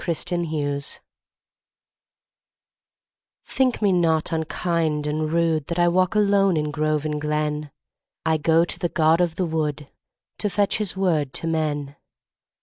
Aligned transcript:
The 0.03 0.11
Apology 0.19 0.99
THINK 3.45 3.83
me 3.83 3.91
not 3.91 4.31
unkind 4.31 5.05
and 5.05 5.29
rudeThat 5.29 5.77
I 5.77 5.89
walk 5.89 6.15
alone 6.15 6.57
in 6.57 6.71
grove 6.71 7.05
and 7.05 7.21
glen;I 7.21 8.37
go 8.37 8.65
to 8.65 8.79
the 8.79 8.89
god 8.89 9.21
of 9.21 9.35
the 9.35 9.45
woodTo 9.45 9.87
fetch 10.49 10.79
his 10.79 10.97
word 10.97 11.33
to 11.33 11.45
men. 11.45 11.97